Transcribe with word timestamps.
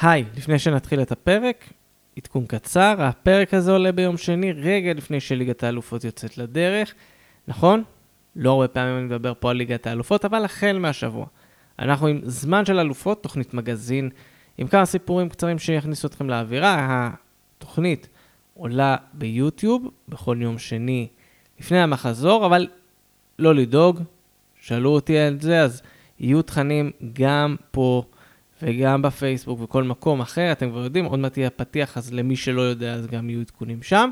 היי, 0.00 0.24
לפני 0.36 0.58
שנתחיל 0.58 1.02
את 1.02 1.12
הפרק, 1.12 1.64
עדכון 2.16 2.46
קצר, 2.46 2.94
הפרק 2.98 3.54
הזה 3.54 3.72
עולה 3.72 3.92
ביום 3.92 4.16
שני, 4.16 4.52
רגע 4.52 4.92
לפני 4.92 5.20
שליגת 5.20 5.62
האלופות 5.62 6.04
יוצאת 6.04 6.38
לדרך. 6.38 6.94
נכון? 7.48 7.82
לא 8.36 8.50
הרבה 8.50 8.68
פעמים 8.68 8.96
אני 8.96 9.04
מדבר 9.04 9.32
פה 9.40 9.50
על 9.50 9.56
ליגת 9.56 9.86
האלופות, 9.86 10.24
אבל 10.24 10.44
החל 10.44 10.78
מהשבוע. 10.78 11.26
אנחנו 11.78 12.06
עם 12.06 12.20
זמן 12.22 12.64
של 12.64 12.78
אלופות, 12.78 13.22
תוכנית 13.22 13.54
מגזין, 13.54 14.10
עם 14.58 14.66
כמה 14.66 14.86
סיפורים 14.86 15.28
קצרים 15.28 15.58
שיכניסו 15.58 16.08
אתכם 16.08 16.30
לאווירה. 16.30 17.10
התוכנית 17.58 18.08
עולה 18.54 18.96
ביוטיוב 19.12 19.90
בכל 20.08 20.36
יום 20.40 20.58
שני 20.58 21.08
לפני 21.60 21.78
המחזור, 21.78 22.46
אבל 22.46 22.66
לא 23.38 23.54
לדאוג, 23.54 24.00
שאלו 24.60 24.90
אותי 24.90 25.18
על 25.18 25.40
זה, 25.40 25.62
אז 25.62 25.82
יהיו 26.20 26.42
תכנים 26.42 26.90
גם 27.12 27.56
פה 27.70 28.02
וגם 28.62 29.02
בפייסבוק 29.02 29.60
וכל 29.62 29.84
מקום 29.84 30.20
אחר, 30.20 30.52
אתם 30.52 30.70
כבר 30.70 30.84
יודעים, 30.84 31.04
עוד 31.04 31.18
מעט 31.18 31.36
יהיה 31.36 31.50
פתיח, 31.50 31.96
אז 31.96 32.12
למי 32.12 32.36
שלא 32.36 32.60
יודע, 32.60 32.94
אז 32.94 33.06
גם 33.06 33.30
יהיו 33.30 33.40
עדכונים 33.40 33.82
שם. 33.82 34.10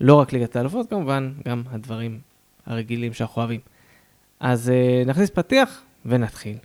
לא 0.00 0.14
רק 0.14 0.32
ליגת 0.32 0.56
האלופות, 0.56 0.90
כמובן, 0.90 1.32
גם 1.48 1.62
הדברים 1.70 2.20
הרגילים 2.66 3.12
שאנחנו 3.12 3.40
אוהבים. 3.42 3.60
אז 4.40 4.72
uh, 4.72 5.08
נכניס 5.08 5.30
פתיח 5.30 5.82
ונתחיל. 6.06 6.56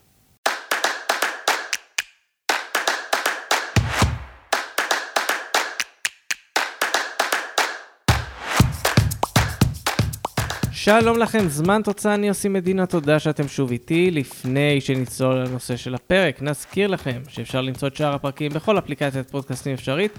שלום 10.85 11.17
לכם, 11.17 11.47
זמן 11.47 11.81
תוצאה, 11.83 12.13
אני 12.13 12.29
עושים 12.29 12.53
מדינה, 12.53 12.85
תודה 12.85 13.19
שאתם 13.19 13.47
שוב 13.47 13.71
איתי. 13.71 14.11
לפני 14.11 14.81
שנצלול 14.81 15.35
לנושא 15.35 15.77
של 15.77 15.95
הפרק, 15.95 16.41
נזכיר 16.41 16.87
לכם 16.87 17.21
שאפשר 17.27 17.61
למצוא 17.61 17.87
את 17.87 17.95
שאר 17.95 18.13
הפרקים 18.13 18.51
בכל 18.51 18.77
אפליקציית 18.77 19.29
פודקאסטים 19.29 19.73
אפשרית. 19.73 20.11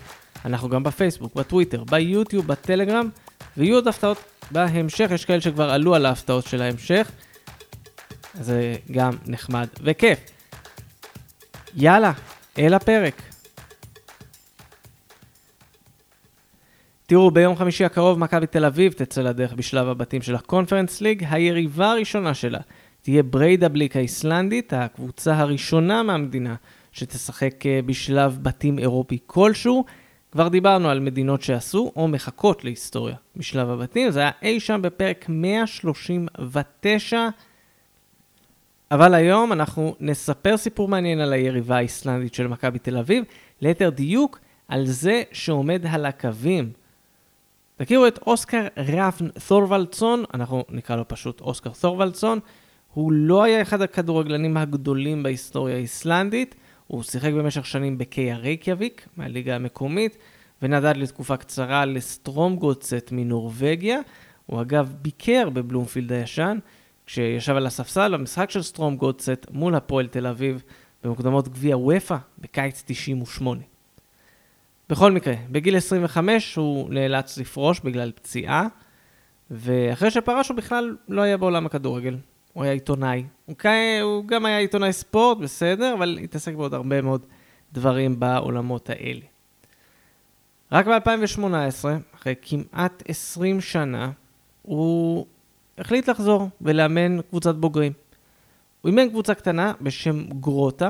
אנחנו 0.44 0.68
גם 0.68 0.82
בפייסבוק, 0.82 1.34
בטוויטר, 1.34 1.84
ביוטיוב, 1.84 2.46
בטלגרם, 2.46 3.08
ויהיו 3.56 3.74
עוד 3.74 3.88
הפתעות 3.88 4.18
בהמשך, 4.50 5.10
יש 5.14 5.24
כאלה 5.24 5.40
שכבר 5.40 5.70
עלו 5.70 5.94
על 5.94 6.06
ההפתעות 6.06 6.46
של 6.46 6.62
ההמשך. 6.62 7.10
זה 8.40 8.74
גם 8.90 9.10
נחמד 9.26 9.68
וכיף. 9.82 10.18
יאללה, 11.74 12.12
אל 12.58 12.74
הפרק. 12.74 13.22
תראו, 17.08 17.30
ביום 17.30 17.56
חמישי 17.56 17.84
הקרוב 17.84 18.18
מכבי 18.18 18.46
תל 18.46 18.64
אביב 18.64 18.92
תצא 18.92 19.22
לדרך 19.22 19.52
בשלב 19.52 19.88
הבתים 19.88 20.22
של 20.22 20.34
הקונפרנס 20.34 21.00
ליג. 21.00 21.24
היריבה 21.30 21.90
הראשונה 21.90 22.34
שלה 22.34 22.58
תהיה 23.02 23.22
בריידבליק 23.22 23.96
האיסלנדית, 23.96 24.72
הקבוצה 24.72 25.36
הראשונה 25.36 26.02
מהמדינה 26.02 26.54
שתשחק 26.92 27.66
אה, 27.66 27.80
בשלב 27.86 28.38
בתים 28.42 28.78
אירופי 28.78 29.18
כלשהו. 29.26 29.84
כבר 30.32 30.48
דיברנו 30.48 30.88
על 30.88 31.00
מדינות 31.00 31.42
שעשו 31.42 31.92
או 31.96 32.08
מחכות 32.08 32.64
להיסטוריה 32.64 33.16
בשלב 33.36 33.70
הבתים, 33.70 34.10
זה 34.10 34.20
היה 34.20 34.30
אי 34.42 34.60
שם 34.60 34.82
בפרק 34.82 35.26
139. 35.28 37.28
אבל 38.90 39.14
היום 39.14 39.52
אנחנו 39.52 39.94
נספר 40.00 40.56
סיפור 40.56 40.88
מעניין 40.88 41.20
על 41.20 41.32
היריבה 41.32 41.76
האיסלנדית 41.76 42.34
של 42.34 42.46
מכבי 42.46 42.78
תל 42.78 42.96
אביב, 42.96 43.24
ליתר 43.60 43.90
דיוק 43.90 44.38
על 44.68 44.86
זה 44.86 45.22
שעומד 45.32 45.86
על 45.90 46.06
הקווים. 46.06 46.85
תכירו 47.76 48.06
את 48.06 48.18
אוסקר 48.26 48.66
רפן 48.76 49.28
תורוולדסון, 49.48 50.24
אנחנו 50.34 50.64
נקרא 50.70 50.96
לו 50.96 51.08
פשוט 51.08 51.40
אוסקר 51.40 51.70
תורוולדסון. 51.80 52.38
הוא 52.92 53.12
לא 53.12 53.42
היה 53.42 53.62
אחד 53.62 53.82
הכדורגלנים 53.82 54.56
הגדולים 54.56 55.22
בהיסטוריה 55.22 55.76
האיסלנדית, 55.76 56.54
הוא 56.86 57.02
שיחק 57.02 57.32
במשך 57.32 57.66
שנים 57.66 57.98
ב 57.98 58.11
KR 58.11 58.36
רייקיאוויק, 58.36 59.08
מהליגה 59.16 59.54
המקומית, 59.54 60.16
ונדד 60.62 60.96
לתקופה 60.96 61.36
קצרה 61.36 61.84
לסטרומגוצט 61.84 63.08
מנורבגיה. 63.12 64.00
הוא 64.46 64.60
אגב 64.60 64.94
ביקר 65.02 65.50
בבלומפילד 65.50 66.12
הישן, 66.12 66.58
כשישב 67.06 67.56
על 67.56 67.66
הספסל 67.66 68.16
במשחק 68.16 68.50
של 68.50 68.62
סטרומגוצט 68.62 69.46
מול 69.50 69.74
הפועל 69.74 70.06
תל 70.06 70.26
אביב 70.26 70.62
במוקדמות 71.04 71.48
גביע 71.48 71.76
וופא 71.76 72.16
בקיץ 72.38 72.82
98. 72.86 73.75
בכל 74.88 75.12
מקרה, 75.12 75.34
בגיל 75.50 75.76
25 75.76 76.56
הוא 76.56 76.90
נאלץ 76.90 77.38
לפרוש 77.38 77.80
בגלל 77.80 78.12
פציעה, 78.12 78.66
ואחרי 79.50 80.10
שפרש 80.10 80.48
הוא 80.48 80.56
בכלל 80.56 80.96
לא 81.08 81.22
היה 81.22 81.36
בעולם 81.36 81.66
הכדורגל. 81.66 82.16
הוא 82.52 82.64
היה 82.64 82.72
עיתונאי. 82.72 83.24
הוא. 83.48 84.00
הוא 84.02 84.24
גם 84.24 84.46
היה 84.46 84.58
עיתונאי 84.58 84.92
ספורט, 84.92 85.38
בסדר, 85.38 85.94
אבל 85.94 86.18
התעסק 86.22 86.54
בעוד 86.54 86.74
הרבה 86.74 87.02
מאוד 87.02 87.26
דברים 87.72 88.20
בעולמות 88.20 88.90
האלה. 88.90 89.20
רק 90.72 90.86
ב-2018, 90.86 91.84
אחרי 92.14 92.34
כמעט 92.42 93.02
20 93.08 93.60
שנה, 93.60 94.10
הוא 94.62 95.26
החליט 95.78 96.08
לחזור 96.08 96.48
ולאמן 96.60 97.22
קבוצת 97.22 97.54
בוגרים. 97.54 97.92
הוא 98.80 98.90
אימן 98.90 99.08
קבוצה 99.08 99.34
קטנה 99.34 99.72
בשם 99.80 100.24
גרוטה, 100.40 100.88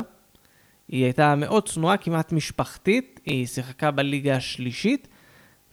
היא 0.89 1.05
הייתה 1.05 1.35
מאוד 1.35 1.69
צנועה, 1.69 1.97
כמעט 1.97 2.33
משפחתית, 2.33 3.21
היא 3.27 3.47
שיחקה 3.47 3.91
בליגה 3.91 4.37
השלישית, 4.37 5.09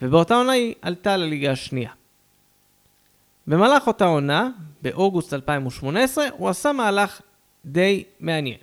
ובאותה 0.02 0.36
עונה 0.36 0.52
היא 0.52 0.74
עלתה 0.82 1.18
לליגה 1.18 1.52
השנייה. 1.52 1.92
במהלך 3.48 3.88
אותה 3.88 4.06
עונה, 4.06 4.50
באוגוסט 4.82 5.34
2018, 5.34 6.26
הוא 6.38 6.50
עשה 6.50 6.72
מהלך 6.72 7.22
די 7.66 8.04
מעניין. 8.20 8.58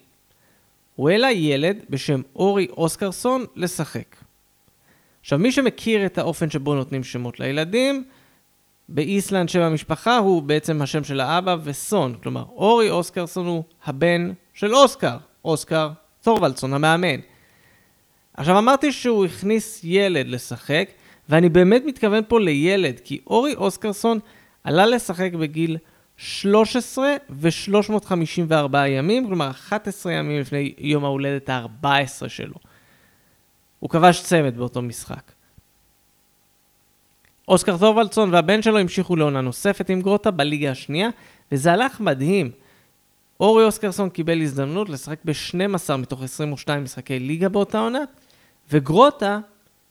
הוא 0.96 1.10
העלה 1.10 1.32
ילד 1.32 1.76
בשם 1.90 2.20
אורי 2.36 2.66
אוסקרסון 2.70 3.44
לשחק. 3.56 4.16
עכשיו, 5.20 5.38
מי 5.38 5.52
שמכיר 5.52 6.06
את 6.06 6.18
האופן 6.18 6.50
שבו 6.50 6.74
נותנים 6.74 7.04
שמות 7.04 7.40
לילדים, 7.40 8.04
באיסלנד 8.88 9.48
שם 9.48 9.60
המשפחה 9.60 10.16
הוא 10.16 10.42
בעצם 10.42 10.82
השם 10.82 11.04
של 11.04 11.20
האבא 11.20 11.56
וסון, 11.64 12.14
כלומר 12.22 12.44
אורי 12.48 12.90
אוסקרסון 12.90 13.46
הוא 13.46 13.64
הבן 13.84 14.32
של 14.54 14.74
אוסקר, 14.74 15.16
אוסקר 15.44 15.90
תורוולדסון 16.22 16.74
המאמן. 16.74 17.20
עכשיו 18.34 18.58
אמרתי 18.58 18.92
שהוא 18.92 19.24
הכניס 19.24 19.80
ילד 19.84 20.26
לשחק, 20.26 20.90
ואני 21.28 21.48
באמת 21.48 21.82
מתכוון 21.86 22.22
פה 22.28 22.40
לילד, 22.40 23.00
כי 23.04 23.20
אורי 23.26 23.54
אוסקרסון 23.54 24.18
עלה 24.64 24.86
לשחק 24.86 25.32
בגיל 25.32 25.76
13 26.16 27.14
ו-354 27.30 28.76
ימים, 28.88 29.26
כלומר 29.26 29.50
11 29.50 30.12
ימים 30.12 30.40
לפני 30.40 30.74
יום 30.78 31.04
ההולדת 31.04 31.48
ה-14 31.48 32.28
שלו. 32.28 32.54
הוא 33.78 33.90
כבש 33.90 34.22
צמד 34.22 34.56
באותו 34.56 34.82
משחק. 34.82 35.32
אוסקר 37.48 37.76
תורוולדסון 37.76 38.34
והבן 38.34 38.62
שלו 38.62 38.78
המשיכו 38.78 39.16
לעונה 39.16 39.40
נוספת 39.40 39.90
עם 39.90 40.00
גרוטה 40.00 40.30
בליגה 40.30 40.70
השנייה, 40.70 41.08
וזה 41.52 41.72
הלך 41.72 42.00
מדהים. 42.00 42.50
אורי 43.40 43.64
אוסקרסון 43.64 44.10
קיבל 44.10 44.42
הזדמנות 44.42 44.88
לשחק 44.88 45.18
ב-12 45.24 45.96
מתוך 45.96 46.22
22 46.22 46.84
משחקי 46.84 47.18
ליגה 47.18 47.48
באותה 47.48 47.78
עונה, 47.78 47.98
וגרוטה, 48.70 49.38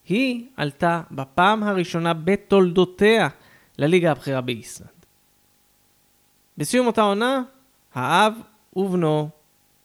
היא 0.06 0.46
עלתה 0.58 1.02
בפעם 1.12 1.64
הראשונה 1.64 2.14
בתולדותיה 2.14 3.28
לליגה 3.78 4.12
הבכירה 4.12 4.42
באיסלנד. 4.42 4.90
בסיום 6.58 6.88
אותה 6.88 7.02
עונה, 7.02 7.42
האב 7.94 8.34
ובנו 8.76 9.30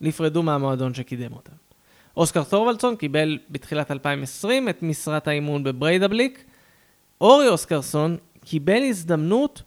נפרדו 0.01 0.43
מהמועדון 0.43 0.95
שקידם 0.95 1.33
אותם. 1.33 1.53
אוסקר 2.17 2.45
תורוולדסון 2.45 2.97
קיבל 2.97 3.39
בתחילת 3.51 3.91
2020 3.91 4.69
את 4.69 4.83
משרת 4.83 5.29
האימון 5.29 5.65
בבריידבליק. 5.65 6.45
אורי 7.21 7.49
אוסקרסון 7.49 8.17
קיבל 8.45 8.83
הזדמנות 8.83 9.63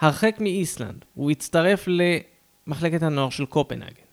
הרחק 0.00 0.36
מאיסלנד. 0.40 1.04
הוא 1.14 1.30
הצטרף 1.30 1.88
למחלקת 2.66 3.02
הנוער 3.02 3.30
של 3.30 3.46
קופנהגן. 3.46 4.06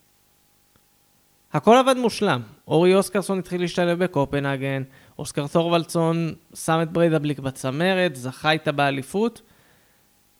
הכל 1.54 1.78
עבד 1.78 1.98
מושלם. 1.98 2.42
אורי 2.68 2.96
אוסקרסון 2.96 3.40
התחיל 3.40 3.62
להשתלב 3.62 4.04
בקופנהגן, 4.04 4.84
אוסקר 5.20 5.48
תורוולדסון 5.48 6.34
שם 6.56 6.80
את 6.82 6.92
בריידבליק 6.92 7.40
בצמרת, 7.40 8.16
זכה 8.16 8.52
איתה 8.52 8.72
באליפות, 8.72 9.42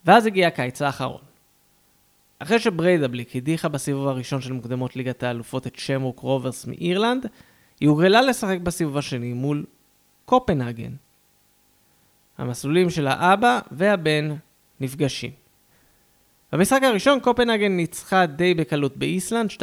ואז 0.06 0.26
הגיע 0.26 0.48
הקיץ 0.48 0.82
האחרון. 0.82 1.22
אחרי 2.40 2.60
שבריידבליק 2.60 3.36
הדיחה 3.36 3.70
בסיבוב 3.70 4.08
הראשון 4.08 4.42
של 4.42 4.54
מוקדמות 4.54 4.96
ליגת 4.96 5.24
האלופות 5.24 5.68
את 5.68 5.80
שמרוק 5.80 6.20
רוברס 6.20 6.66
מאירלנד, 6.66 7.26
היא 7.80 7.90
הוגרלה 7.90 8.22
לשחק 8.22 8.58
בסיבוב 8.64 8.98
השני 8.98 9.34
מול 9.34 9.66
קופנהגן. 10.26 10.92
המסלולים 12.38 12.90
של 12.90 13.08
האבא 13.08 13.60
והבן 13.72 14.36
נפגשים. 14.80 15.43
במשחק 16.54 16.84
הראשון 16.84 17.20
קופנהגן 17.20 17.72
ניצחה 17.72 18.26
די 18.26 18.54
בקלות 18.54 18.98
באיסלנד 18.98 19.50
2-0. 19.52 19.60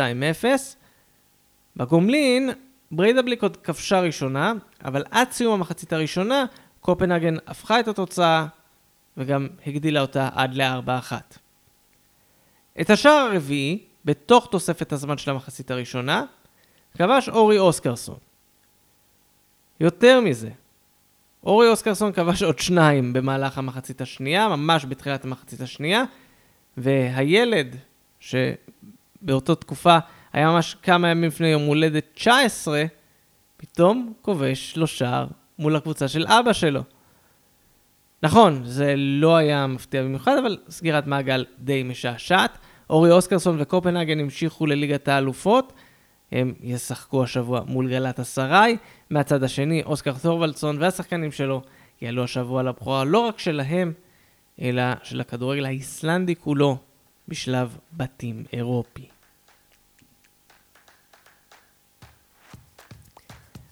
בגומלין 1.76 2.50
בריידבליק 2.90 3.42
עוד 3.42 3.56
כבשה 3.56 4.00
ראשונה, 4.00 4.52
אבל 4.84 5.04
עד 5.10 5.30
סיום 5.30 5.54
המחצית 5.54 5.92
הראשונה 5.92 6.44
קופנהגן 6.80 7.36
הפכה 7.46 7.80
את 7.80 7.88
התוצאה 7.88 8.46
וגם 9.16 9.48
הגדילה 9.66 10.00
אותה 10.00 10.28
עד 10.34 10.54
ל-4-1. 10.54 11.12
את 12.80 12.90
השער 12.90 13.12
הרביעי, 13.12 13.78
בתוך 14.04 14.48
תוספת 14.50 14.92
הזמן 14.92 15.18
של 15.18 15.30
המחצית 15.30 15.70
הראשונה, 15.70 16.24
כבש 16.98 17.28
אורי 17.28 17.58
אוסקרסון. 17.58 18.18
יותר 19.80 20.20
מזה, 20.20 20.50
אורי 21.44 21.68
אוסקרסון 21.68 22.12
כבש 22.12 22.42
עוד 22.42 22.58
שניים 22.58 23.12
במהלך 23.12 23.58
המחצית 23.58 24.00
השנייה, 24.00 24.48
ממש 24.48 24.84
בתחילת 24.84 25.24
המחצית 25.24 25.60
השנייה, 25.60 26.04
והילד, 26.82 27.76
שבאותה 28.20 29.54
תקופה 29.54 29.98
היה 30.32 30.50
ממש 30.50 30.76
כמה 30.82 31.08
ימים 31.08 31.24
לפני 31.24 31.48
יום 31.48 31.62
הולדת 31.62 32.04
19, 32.14 32.84
פתאום 33.56 34.12
כובש 34.22 34.76
לו 34.76 34.86
שער 34.86 35.26
מול 35.58 35.76
הקבוצה 35.76 36.08
של 36.08 36.26
אבא 36.26 36.52
שלו. 36.52 36.82
נכון, 38.22 38.60
זה 38.64 38.94
לא 38.96 39.36
היה 39.36 39.66
מפתיע 39.66 40.02
במיוחד, 40.02 40.36
אבל 40.42 40.58
סגירת 40.68 41.06
מעגל 41.06 41.44
די 41.58 41.82
משעשעת. 41.82 42.58
אורי 42.90 43.10
אוסקרסון 43.10 43.56
וקופנהגן 43.60 44.20
המשיכו 44.20 44.66
לליגת 44.66 45.08
האלופות. 45.08 45.72
הם 46.32 46.54
ישחקו 46.60 47.22
השבוע 47.22 47.60
מול 47.66 47.90
גלת 47.90 48.20
אסריי. 48.20 48.76
מהצד 49.10 49.42
השני, 49.42 49.82
אוסקר 49.82 50.12
תורוולדסון 50.22 50.76
והשחקנים 50.80 51.32
שלו 51.32 51.62
יעלו 52.02 52.24
השבוע 52.24 52.62
לבכורה 52.62 53.04
לא 53.04 53.18
רק 53.18 53.38
שלהם, 53.38 53.92
אלא 54.60 54.82
של 55.02 55.20
הכדורגל 55.20 55.64
האיסלנדי 55.64 56.36
כולו 56.36 56.76
בשלב 57.28 57.78
בתים 57.92 58.44
אירופי. 58.52 59.08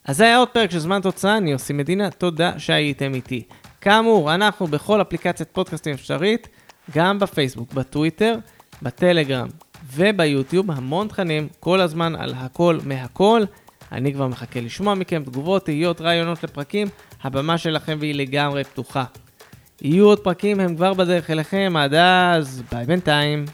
אז 0.04 0.16
זה 0.16 0.24
היה 0.24 0.36
עוד 0.36 0.48
פרק 0.48 0.70
של 0.70 0.78
זמן 0.78 1.00
תוצאה, 1.00 1.36
אני 1.36 1.52
עושה 1.52 1.74
מדינה, 1.74 2.10
תודה 2.10 2.58
שהייתם 2.58 3.14
איתי. 3.14 3.42
כאמור, 3.80 4.34
אנחנו 4.34 4.66
בכל 4.66 5.02
אפליקציית 5.02 5.48
פודקאסטים 5.52 5.94
אפשרית, 5.94 6.48
גם 6.94 7.18
בפייסבוק, 7.18 7.72
בטוויטר, 7.72 8.34
בטלגרם 8.82 9.48
וביוטיוב, 9.92 10.70
המון 10.70 11.08
תכנים, 11.08 11.48
כל 11.60 11.80
הזמן 11.80 12.14
על 12.14 12.34
הכל 12.36 12.78
מהכל. 12.84 13.42
אני 13.92 14.12
כבר 14.12 14.28
מחכה 14.28 14.60
לשמוע 14.60 14.94
מכם 14.94 15.22
תגובות, 15.24 15.64
תהיות, 15.64 16.00
רעיונות 16.00 16.44
לפרקים, 16.44 16.88
הבמה 17.22 17.58
שלכם 17.58 17.96
והיא 18.00 18.14
לגמרי 18.14 18.64
פתוחה. 18.64 19.04
יהיו 19.82 20.06
עוד 20.06 20.20
פרקים, 20.20 20.60
הם 20.60 20.76
כבר 20.76 20.94
בדרך 20.94 21.30
אליכם, 21.30 21.72
עד 21.76 21.94
אז, 21.94 22.62
ביי 22.72 22.84
בינתיים. 22.86 23.44